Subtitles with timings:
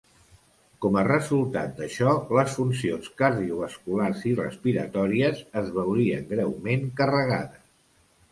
[0.83, 7.69] Com a resultat d'això, les funcions cardiovasculars i respiratòries es veurien greument carregades.